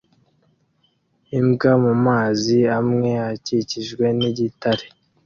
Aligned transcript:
Imbwa 1.37 1.71
mumazi 1.83 2.59
amwe 2.77 3.11
akikijwe 3.31 4.05
nigitare 4.17 4.85